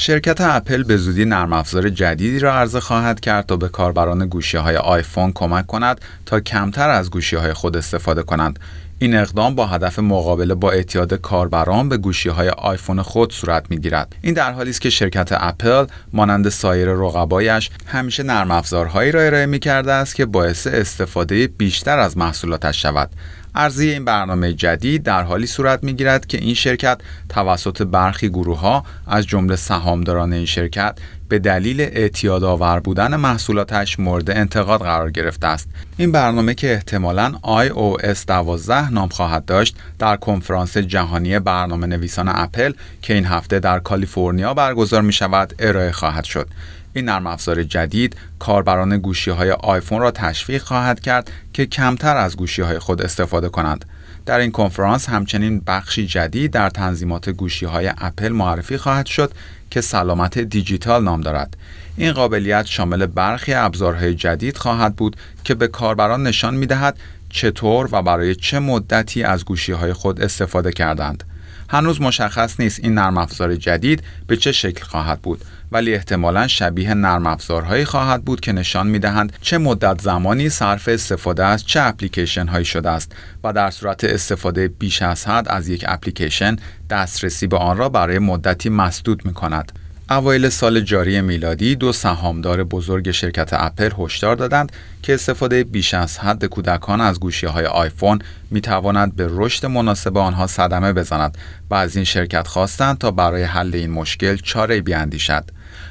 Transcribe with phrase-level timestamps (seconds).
[0.00, 4.56] شرکت اپل به زودی نرم افزار جدیدی را عرضه خواهد کرد تا به کاربران گوشی
[4.56, 8.58] های آیفون کمک کند تا کمتر از گوشی های خود استفاده کنند
[8.98, 13.78] این اقدام با هدف مقابله با اعتیاد کاربران به گوشی های آیفون خود صورت می
[13.78, 14.14] گیرد.
[14.22, 19.46] این در حالی است که شرکت اپل مانند سایر رقبایش همیشه نرم افزارهایی را ارائه
[19.46, 23.10] می کرده است که باعث استفاده بیشتر از محصولاتش شود.
[23.54, 28.60] ارزی این برنامه جدید در حالی صورت می گیرد که این شرکت توسط برخی گروه
[28.60, 30.98] ها از جمله سهامداران این شرکت
[31.28, 35.68] به دلیل اعتیاد آور بودن محصولاتش مورد انتقاد قرار گرفته است.
[35.96, 42.72] این برنامه که احتمالاً iOS 12 نام خواهد داشت در کنفرانس جهانی برنامه نویسان اپل
[43.02, 46.48] که این هفته در کالیفرنیا برگزار می شود ارائه خواهد شد.
[46.92, 52.36] این نرم افزار جدید کاربران گوشی های آیفون را تشویق خواهد کرد که کمتر از
[52.36, 53.84] گوشی های خود استفاده کنند.
[54.26, 59.32] در این کنفرانس همچنین بخشی جدید در تنظیمات گوشی های اپل معرفی خواهد شد
[59.70, 61.56] که سلامت دیجیتال نام دارد.
[61.96, 66.96] این قابلیت شامل برخی ابزارهای جدید خواهد بود که به کاربران نشان می دهد
[67.30, 71.24] چطور و برای چه مدتی از گوشی های خود استفاده کردند.
[71.72, 76.94] هنوز مشخص نیست این نرم افزار جدید به چه شکل خواهد بود ولی احتمالا شبیه
[76.94, 82.46] نرم افزارهایی خواهد بود که نشان می‌دهند چه مدت زمانی صرف استفاده از چه اپلیکیشن
[82.46, 83.12] هایی شده است
[83.44, 86.56] و در صورت استفاده بیش از حد از یک اپلیکیشن
[86.90, 89.72] دسترسی به آن را برای مدتی مسدود می کند.
[90.12, 94.72] اوایل سال جاری میلادی دو سهامدار بزرگ شرکت اپل هشدار دادند
[95.02, 98.18] که استفاده بیش از حد کودکان از گوشی های آیفون
[98.50, 101.38] می تواند به رشد مناسب آنها صدمه بزند
[101.70, 105.44] و از این شرکت خواستند تا برای حل این مشکل چاره بیاندیشد.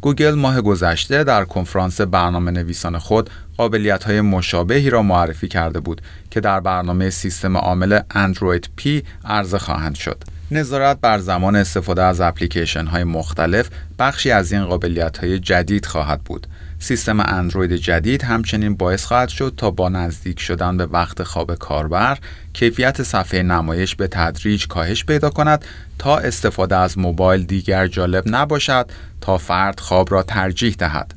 [0.00, 6.02] گوگل ماه گذشته در کنفرانس برنامه نویسان خود قابلیت های مشابهی را معرفی کرده بود
[6.30, 10.24] که در برنامه سیستم عامل اندروید P عرضه خواهند شد.
[10.52, 13.68] نظارت بر زمان استفاده از اپلیکیشن های مختلف
[13.98, 16.46] بخشی از این قابلیت های جدید خواهد بود.
[16.78, 22.18] سیستم اندروید جدید همچنین باعث خواهد شد تا با نزدیک شدن به وقت خواب کاربر
[22.52, 25.64] کیفیت صفحه نمایش به تدریج کاهش پیدا کند
[25.98, 28.90] تا استفاده از موبایل دیگر جالب نباشد
[29.20, 31.14] تا فرد خواب را ترجیح دهد.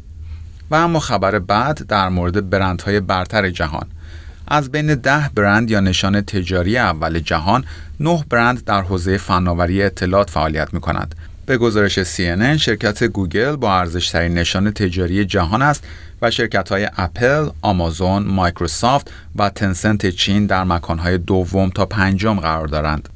[0.72, 3.88] و اما خبر بعد در مورد برندهای برتر جهان
[4.48, 7.66] از بین ده برند یا نشان تجاری اول جهان
[8.00, 11.16] نه برند در حوزه فناوری اطلاعات فعالیت می کند.
[11.46, 15.84] به گزارش CNN شرکت گوگل با ارزشترین نشان تجاری جهان است
[16.22, 22.68] و شرکت های اپل، آمازون، مایکروسافت و تنسنت چین در مکانهای دوم تا پنجم قرار
[22.68, 23.10] دارند.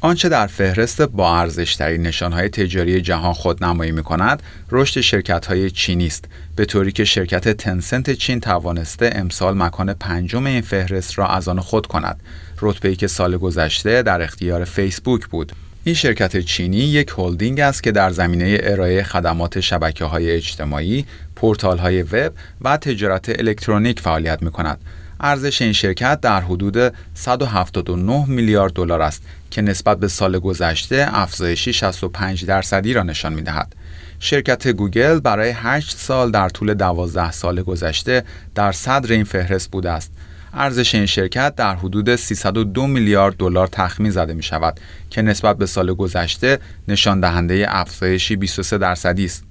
[0.00, 5.70] آنچه در فهرست با ارزشترین نشانهای تجاری جهان خود نمایی می کند رشد شرکت های
[5.70, 6.24] چینی است.
[6.56, 11.60] به طوری که شرکت تنسنت چین توانسته امسال مکان پنجم این فهرست را از آن
[11.60, 12.20] خود کند.
[12.62, 15.52] رتبه‌ای که سال گذشته در اختیار فیسبوک بود.
[15.84, 21.04] این شرکت چینی یک هلدینگ است که در زمینه ارائه خدمات شبکه های اجتماعی،
[21.36, 24.78] پورتال های وب و تجارت الکترونیک فعالیت می کند.
[25.20, 31.72] ارزش این شرکت در حدود 179 میلیارد دلار است که نسبت به سال گذشته افزایشی
[31.72, 33.74] 65 درصدی را نشان می دهد.
[34.20, 38.24] شرکت گوگل برای 8 سال در طول 12 سال گذشته
[38.54, 40.12] در صدر این فهرست بوده است.
[40.52, 45.66] ارزش این شرکت در حدود 302 میلیارد دلار تخمین زده می شود که نسبت به
[45.66, 49.45] سال گذشته نشان دهنده افزایشی 23 درصدی است.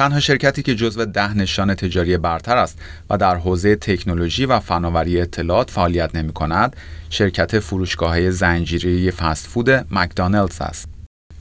[0.00, 2.78] تنها شرکتی که جزو ده نشان تجاری برتر است
[3.10, 6.76] و در حوزه تکنولوژی و فناوری اطلاعات فعالیت نمی کند،
[7.10, 10.88] شرکت فروشگاه زنجیره فست فود مکدانلدز است.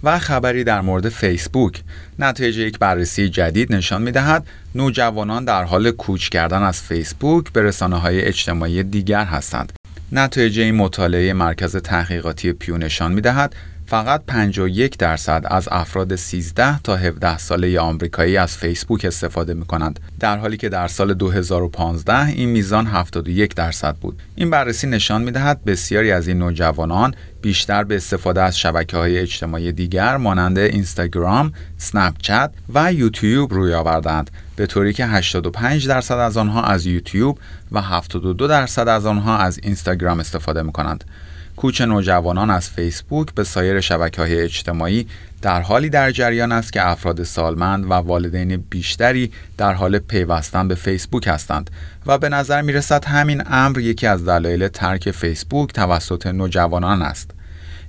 [0.04, 1.84] و خبری در مورد فیسبوک
[2.20, 7.62] نتایج یک بررسی جدید نشان می دهد نوجوانان در حال کوچ کردن از فیسبوک به
[7.62, 9.74] رسانه های اجتماعی دیگر هستند.
[10.12, 13.56] نتایج این مطالعه مرکز تحقیقاتی پیو نشان می دهد
[13.90, 20.00] فقط 51 درصد از افراد 13 تا 17 ساله آمریکایی از فیسبوک استفاده می کنند
[20.20, 25.32] در حالی که در سال 2015 این میزان 71 درصد بود این بررسی نشان می
[25.32, 31.54] دهد بسیاری از این نوجوانان بیشتر به استفاده از شبکه های اجتماعی دیگر مانند اینستاگرام،
[32.22, 37.40] چت و یوتیوب روی آوردند به طوری که 85 درصد از آنها از یوتیوب
[37.72, 41.04] و 72 درصد از آنها از اینستاگرام استفاده می کنند.
[41.60, 45.08] کوچ نوجوانان از فیسبوک به سایر شبکه های اجتماعی
[45.42, 50.76] در حالی در جریان است که افراد سالمند و والدین بیشتری در حال پیوستن به
[50.76, 51.70] فیسبوک هستند
[52.06, 57.32] و به نظر می رسد همین امر یکی از دلایل ترک فیسبوک توسط نوجوانان است.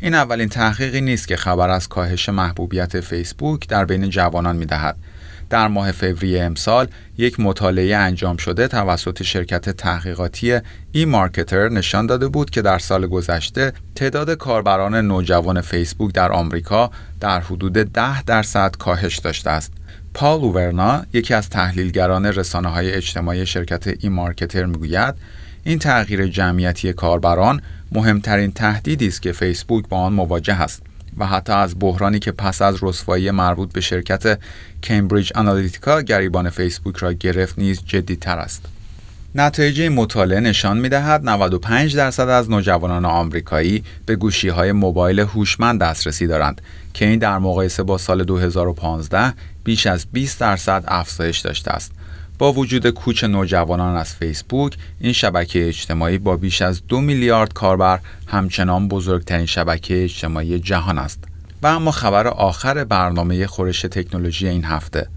[0.01, 4.97] این اولین تحقیقی نیست که خبر از کاهش محبوبیت فیسبوک در بین جوانان می دهد.
[5.51, 6.89] در ماه فوریه امسال
[7.19, 10.59] یک مطالعه انجام شده توسط شرکت تحقیقاتی
[10.93, 16.91] ای مارکتر نشان داده بود که در سال گذشته تعداد کاربران نوجوان فیسبوک در آمریکا
[17.21, 19.73] در حدود 10 درصد کاهش داشته است.
[20.15, 25.15] پال اوورنا یکی از تحلیلگران رسانه های اجتماعی شرکت ای مارکتر می‌گوید
[25.65, 27.63] این تغییر جمعیتی کاربران
[27.93, 30.83] مهمترین تهدیدی است که فیسبوک با آن مواجه است
[31.19, 34.39] و حتی از بحرانی که پس از رسوایی مربوط به شرکت
[34.83, 38.67] کمبریج آنالیتیکا گریبان فیسبوک را گرفت نیز جدیتر است.
[39.35, 45.81] نتایج مطالعه نشان می دهد 95 درصد از نوجوانان آمریکایی به گوشی های موبایل هوشمند
[45.81, 46.61] دسترسی دارند
[46.95, 49.35] که این در مقایسه با سال 2015
[49.65, 51.93] بیش از 20 درصد افزایش داشته است.
[52.41, 57.99] با وجود کوچ نوجوانان از فیسبوک این شبکه اجتماعی با بیش از دو میلیارد کاربر
[58.27, 61.25] همچنان بزرگترین شبکه اجتماعی جهان است.
[61.63, 65.09] و اما خبر آخر برنامه خورش تکنولوژی این هفته.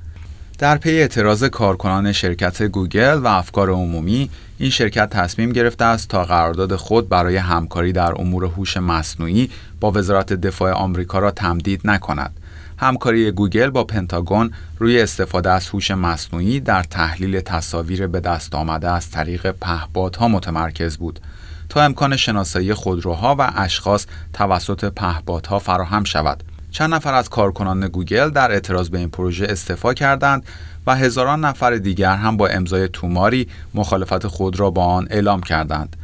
[0.58, 6.24] در پی اعتراض کارکنان شرکت گوگل و افکار عمومی این شرکت تصمیم گرفته است تا
[6.24, 9.50] قرارداد خود برای همکاری در امور هوش مصنوعی
[9.80, 12.34] با وزارت دفاع آمریکا را تمدید نکند.
[12.78, 18.92] همکاری گوگل با پنتاگون روی استفاده از هوش مصنوعی در تحلیل تصاویر به دست آمده
[18.92, 21.20] از طریق پهپادها متمرکز بود.
[21.70, 26.44] تا امکان شناسایی خودروها و اشخاص توسط پهپادها فراهم شود.
[26.72, 30.46] چند نفر از کارکنان گوگل در اعتراض به این پروژه استعفا کردند
[30.88, 35.96] و هزاران نفر دیگر هم با امضای توماری مخالفت خود را با آن اعلام کردند.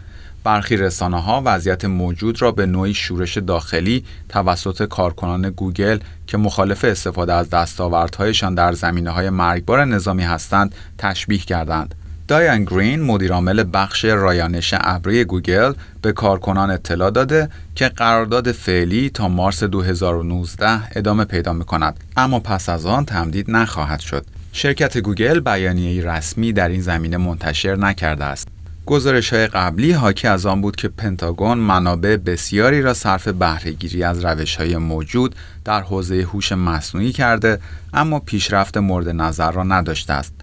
[0.44, 6.86] برخی رسانه ها وضعیت موجود را به نوعی شورش داخلی توسط کارکنان گوگل که مخالف
[6.86, 11.96] استفاده از دستاوردهایشان در زمینه های مرگبار نظامی هستند تشبیه کردند.
[12.28, 19.28] دایان گرین مدیرعامل بخش رایانش ابری گوگل به کارکنان اطلاع داده که قرارداد فعلی تا
[19.28, 24.26] مارس 2019 ادامه پیدا می کند اما پس از آن تمدید نخواهد شد.
[24.52, 28.48] شرکت گوگل بیانیه رسمی در این زمینه منتشر نکرده است.
[28.90, 34.26] گزارش های قبلی حاکی از آن بود که پنتاگون منابع بسیاری را صرف بهرهگیری از
[34.26, 37.60] روش های موجود در حوزه هوش مصنوعی کرده
[37.94, 40.34] اما پیشرفت مورد نظر را نداشته است.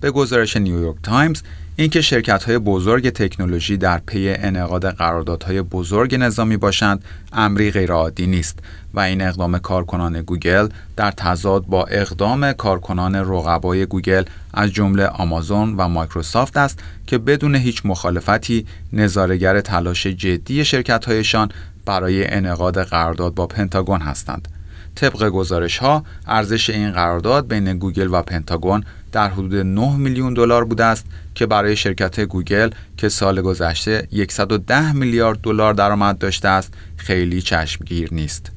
[0.00, 1.42] به گزارش نیویورک تایمز
[1.78, 8.58] اینکه شرکت های بزرگ تکنولوژی در پی انعقاد قراردادهای بزرگ نظامی باشند امری غیرعادی نیست
[8.94, 14.24] و این اقدام کارکنان گوگل در تضاد با اقدام کارکنان رقبای گوگل
[14.54, 21.48] از جمله آمازون و مایکروسافت است که بدون هیچ مخالفتی نظاره‌گر تلاش جدی شرکتهایشان
[21.84, 24.48] برای انعقاد قرارداد با پنتاگون هستند.
[24.94, 28.84] طبق گزارش ها ارزش این قرارداد بین گوگل و پنتاگون
[29.16, 34.92] در حدود 9 میلیون دلار بوده است که برای شرکت گوگل که سال گذشته 110
[34.92, 38.52] میلیارد دلار درآمد داشته است خیلی چشمگیر نیست.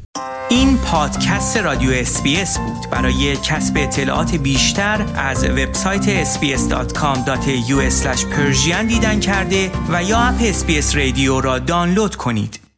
[0.49, 7.81] این پادکست رادیو اسپیس بود برای کسب اطلاعات بیشتر از وبسایت sbs.com.au
[8.87, 12.68] دیدن کرده و یا اپ اسپیس رادیو را دانلود کنید